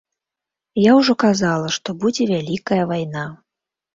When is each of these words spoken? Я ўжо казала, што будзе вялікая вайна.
Я 0.83 0.93
ўжо 0.99 1.13
казала, 1.23 1.67
што 1.77 1.95
будзе 2.05 2.27
вялікая 2.33 2.79
вайна. 2.93 3.25